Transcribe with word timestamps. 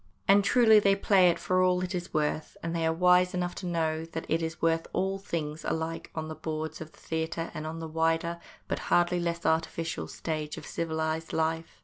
And 0.27 0.43
truly 0.43 0.79
they 0.79 0.95
play 0.95 1.29
it 1.29 1.37
for 1.37 1.63
what 1.75 1.83
it 1.83 1.93
is 1.93 2.11
worth, 2.11 2.57
and 2.63 2.75
they 2.75 2.87
are 2.87 2.91
wise 2.91 3.35
enough 3.35 3.53
to 3.57 3.67
know 3.67 4.03
that 4.03 4.25
it 4.27 4.41
is 4.41 4.59
worth 4.59 4.87
all 4.93 5.19
things, 5.19 5.63
alike 5.63 6.09
on 6.15 6.27
the 6.27 6.33
boards 6.33 6.81
of 6.81 6.91
the 6.91 6.97
theatre 6.99 7.51
and 7.53 7.67
on 7.67 7.77
the 7.77 7.87
wider, 7.87 8.39
but 8.67 8.79
hardly 8.89 9.19
less 9.19 9.45
artificial, 9.45 10.07
stage 10.07 10.57
of 10.57 10.65
civilised 10.65 11.33
life. 11.33 11.79